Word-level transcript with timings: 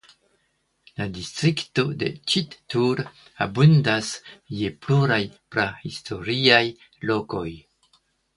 La 1.01 1.05
distrikto 1.17 1.83
de 2.03 2.09
Ĉittur 2.33 3.03
abundas 3.47 4.09
je 4.61 4.73
pluraj 4.87 5.21
prahistoriaj 5.57 6.65
lokoj. 7.13 7.47